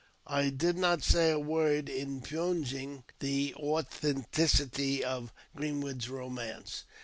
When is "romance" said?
6.09-6.85